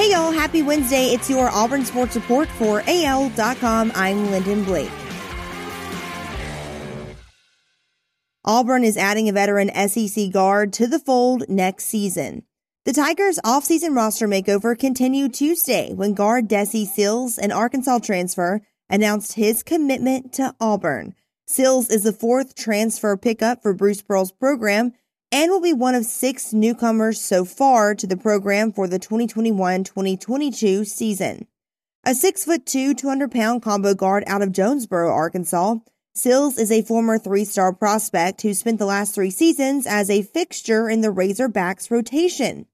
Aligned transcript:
Hey 0.00 0.12
y'all, 0.12 0.32
happy 0.32 0.62
Wednesday. 0.62 1.08
It's 1.08 1.28
your 1.28 1.50
Auburn 1.50 1.84
Sports 1.84 2.16
Report 2.16 2.48
for 2.48 2.82
AL.com. 2.86 3.92
I'm 3.94 4.30
Lyndon 4.30 4.64
Blake. 4.64 4.90
Auburn 8.42 8.82
is 8.82 8.96
adding 8.96 9.28
a 9.28 9.32
veteran 9.32 9.70
SEC 9.90 10.30
guard 10.32 10.72
to 10.72 10.86
the 10.86 10.98
fold 10.98 11.50
next 11.50 11.84
season. 11.84 12.44
The 12.86 12.94
Tigers' 12.94 13.38
offseason 13.44 13.94
roster 13.94 14.26
makeover 14.26 14.74
continued 14.78 15.34
Tuesday 15.34 15.92
when 15.92 16.14
guard 16.14 16.48
Desi 16.48 16.86
Sills, 16.86 17.36
an 17.36 17.52
Arkansas 17.52 17.98
transfer, 17.98 18.62
announced 18.88 19.34
his 19.34 19.62
commitment 19.62 20.32
to 20.32 20.54
Auburn. 20.58 21.14
Sills 21.46 21.90
is 21.90 22.04
the 22.04 22.14
fourth 22.14 22.54
transfer 22.54 23.18
pickup 23.18 23.60
for 23.60 23.74
Bruce 23.74 24.00
Pearl's 24.00 24.32
program 24.32 24.94
and 25.32 25.50
will 25.50 25.60
be 25.60 25.72
one 25.72 25.94
of 25.94 26.04
six 26.04 26.52
newcomers 26.52 27.20
so 27.20 27.44
far 27.44 27.94
to 27.94 28.06
the 28.06 28.16
program 28.16 28.72
for 28.72 28.88
the 28.88 28.98
2021-2022 28.98 30.86
season. 30.86 31.46
A 32.04 32.14
six 32.14 32.44
foot 32.44 32.66
two, 32.66 32.94
200 32.94 33.30
pound 33.30 33.62
combo 33.62 33.94
guard 33.94 34.24
out 34.26 34.42
of 34.42 34.52
Jonesboro, 34.52 35.12
Arkansas, 35.12 35.76
Sills 36.12 36.58
is 36.58 36.72
a 36.72 36.82
former 36.82 37.18
three 37.18 37.44
star 37.44 37.72
prospect 37.72 38.42
who 38.42 38.52
spent 38.52 38.78
the 38.78 38.86
last 38.86 39.14
three 39.14 39.30
seasons 39.30 39.86
as 39.86 40.10
a 40.10 40.22
fixture 40.22 40.90
in 40.90 41.02
the 41.02 41.08
Razorbacks 41.08 41.90
rotation. 41.90 42.66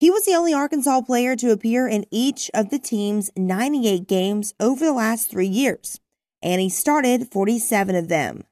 He 0.00 0.10
was 0.10 0.24
the 0.24 0.34
only 0.34 0.54
Arkansas 0.54 1.02
player 1.02 1.36
to 1.36 1.50
appear 1.50 1.86
in 1.86 2.06
each 2.10 2.50
of 2.54 2.70
the 2.70 2.78
team's 2.78 3.30
98 3.36 4.08
games 4.08 4.54
over 4.58 4.84
the 4.84 4.92
last 4.92 5.30
three 5.30 5.46
years, 5.46 6.00
and 6.42 6.60
he 6.60 6.68
started 6.68 7.30
47 7.30 7.94
of 7.94 8.08
them. 8.08 8.44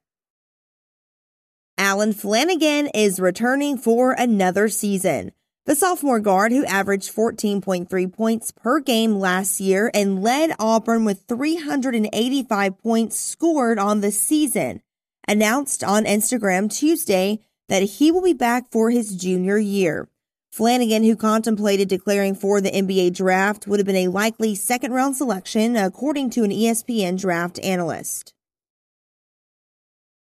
Allen 1.96 2.12
Flanigan 2.12 2.90
is 2.92 3.18
returning 3.18 3.78
for 3.78 4.12
another 4.12 4.68
season. 4.68 5.32
The 5.64 5.74
sophomore 5.74 6.20
guard, 6.20 6.52
who 6.52 6.62
averaged 6.66 7.10
14.3 7.10 8.12
points 8.12 8.52
per 8.52 8.80
game 8.80 9.14
last 9.14 9.60
year 9.60 9.90
and 9.94 10.22
led 10.22 10.54
Auburn 10.58 11.06
with 11.06 11.22
385 11.26 12.76
points 12.76 13.18
scored 13.18 13.78
on 13.78 14.02
the 14.02 14.10
season, 14.10 14.82
announced 15.26 15.82
on 15.82 16.04
Instagram 16.04 16.70
Tuesday 16.70 17.40
that 17.70 17.82
he 17.82 18.12
will 18.12 18.22
be 18.22 18.34
back 18.34 18.70
for 18.70 18.90
his 18.90 19.16
junior 19.16 19.56
year. 19.56 20.06
Flanigan, 20.54 21.06
who 21.06 21.16
contemplated 21.16 21.88
declaring 21.88 22.34
for 22.34 22.60
the 22.60 22.72
NBA 22.72 23.14
draft, 23.14 23.66
would 23.66 23.78
have 23.80 23.86
been 23.86 23.96
a 23.96 24.08
likely 24.08 24.54
second 24.54 24.92
round 24.92 25.16
selection, 25.16 25.76
according 25.76 26.28
to 26.28 26.44
an 26.44 26.50
ESPN 26.50 27.18
draft 27.18 27.58
analyst. 27.60 28.34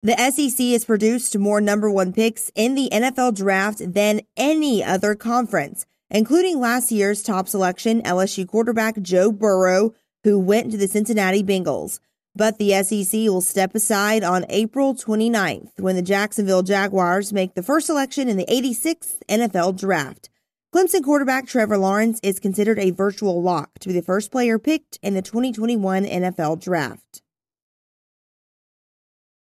The 0.02 0.16
SEC 0.16 0.58
has 0.68 0.86
produced 0.86 1.36
more 1.36 1.60
number 1.60 1.90
one 1.90 2.14
picks 2.14 2.50
in 2.54 2.74
the 2.74 2.88
NFL 2.90 3.36
draft 3.36 3.92
than 3.92 4.22
any 4.34 4.82
other 4.82 5.14
conference, 5.14 5.84
including 6.08 6.58
last 6.58 6.90
year's 6.90 7.22
top 7.22 7.48
selection, 7.48 8.00
LSU 8.00 8.48
quarterback 8.48 9.02
Joe 9.02 9.30
Burrow, 9.30 9.92
who 10.24 10.38
went 10.38 10.70
to 10.70 10.78
the 10.78 10.88
Cincinnati 10.88 11.42
Bengals. 11.42 12.00
But 12.34 12.56
the 12.56 12.82
SEC 12.82 13.12
will 13.12 13.42
step 13.42 13.74
aside 13.74 14.24
on 14.24 14.46
April 14.48 14.94
29th 14.94 15.78
when 15.78 15.96
the 15.96 16.02
Jacksonville 16.02 16.62
Jaguars 16.62 17.30
make 17.30 17.52
the 17.52 17.62
first 17.62 17.86
selection 17.86 18.26
in 18.26 18.38
the 18.38 18.46
86th 18.46 19.18
NFL 19.28 19.78
draft. 19.78 20.30
Clemson 20.74 21.04
quarterback 21.04 21.46
Trevor 21.46 21.76
Lawrence 21.76 22.20
is 22.22 22.40
considered 22.40 22.78
a 22.78 22.92
virtual 22.92 23.42
lock 23.42 23.78
to 23.80 23.88
be 23.88 23.94
the 23.94 24.00
first 24.00 24.32
player 24.32 24.58
picked 24.58 24.98
in 25.02 25.12
the 25.12 25.20
2021 25.20 26.06
NFL 26.06 26.58
draft. 26.58 27.20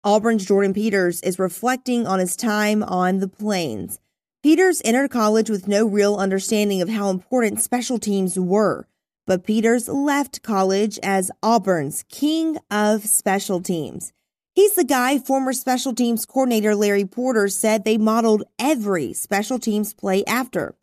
Auburn's 0.03 0.45
Jordan 0.45 0.73
Peters 0.73 1.21
is 1.21 1.37
reflecting 1.37 2.07
on 2.07 2.17
his 2.17 2.35
time 2.35 2.81
on 2.81 3.19
the 3.19 3.27
plains. 3.27 3.99
Peters 4.41 4.81
entered 4.83 5.11
college 5.11 5.47
with 5.47 5.67
no 5.67 5.85
real 5.85 6.15
understanding 6.15 6.81
of 6.81 6.89
how 6.89 7.11
important 7.11 7.61
special 7.61 7.99
teams 7.99 8.39
were, 8.39 8.87
but 9.27 9.43
Peters 9.43 9.87
left 9.87 10.41
college 10.41 10.97
as 11.03 11.29
Auburn's 11.43 12.03
king 12.09 12.57
of 12.71 13.05
special 13.05 13.61
teams. 13.61 14.11
He's 14.55 14.73
the 14.73 14.83
guy 14.83 15.19
former 15.19 15.53
special 15.53 15.93
teams 15.93 16.25
coordinator 16.25 16.73
Larry 16.73 17.05
Porter 17.05 17.47
said 17.47 17.83
they 17.83 17.99
modeled 17.99 18.43
every 18.57 19.13
special 19.13 19.59
teams 19.59 19.93
play 19.93 20.25
after. 20.25 20.75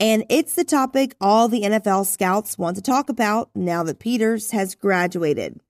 And 0.00 0.24
it's 0.28 0.56
the 0.56 0.64
topic 0.64 1.14
all 1.20 1.46
the 1.46 1.62
NFL 1.62 2.06
scouts 2.06 2.58
want 2.58 2.74
to 2.74 2.82
talk 2.82 3.08
about 3.08 3.50
now 3.54 3.84
that 3.84 4.00
Peters 4.00 4.50
has 4.50 4.74
graduated. 4.74 5.60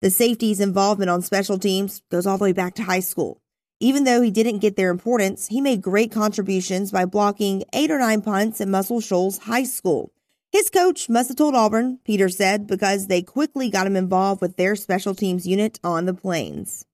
The 0.00 0.10
safety's 0.10 0.60
involvement 0.60 1.10
on 1.10 1.22
special 1.22 1.58
teams 1.58 2.02
goes 2.08 2.24
all 2.24 2.38
the 2.38 2.44
way 2.44 2.52
back 2.52 2.74
to 2.74 2.84
high 2.84 3.00
school. 3.00 3.40
Even 3.80 4.04
though 4.04 4.20
he 4.22 4.30
didn't 4.30 4.60
get 4.60 4.76
their 4.76 4.90
importance, 4.90 5.48
he 5.48 5.60
made 5.60 5.82
great 5.82 6.12
contributions 6.12 6.92
by 6.92 7.04
blocking 7.04 7.64
eight 7.72 7.90
or 7.90 7.98
nine 7.98 8.22
punts 8.22 8.60
at 8.60 8.68
Muscle 8.68 9.00
Shoals 9.00 9.38
High 9.38 9.64
School. 9.64 10.12
His 10.52 10.70
coach 10.70 11.08
must 11.08 11.30
have 11.30 11.36
told 11.36 11.56
Auburn, 11.56 11.98
Peter 12.04 12.28
said, 12.28 12.68
because 12.68 13.08
they 13.08 13.22
quickly 13.22 13.70
got 13.70 13.88
him 13.88 13.96
involved 13.96 14.40
with 14.40 14.56
their 14.56 14.76
special 14.76 15.16
teams 15.16 15.48
unit 15.48 15.80
on 15.82 16.06
the 16.06 16.14
plains. 16.14 16.84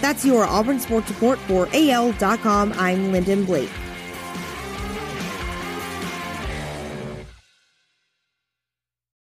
That's 0.00 0.24
your 0.24 0.46
Auburn 0.46 0.80
Sports 0.80 1.10
Report 1.10 1.38
for 1.40 1.68
AL.com. 1.74 2.72
I'm 2.78 3.12
Lyndon 3.12 3.44
Blake. 3.44 3.70